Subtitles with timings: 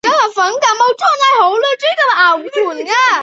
[0.01, 0.01] 斯廷是位于美国亚利桑那州尤马县的一个非
[2.53, 2.91] 建制地区。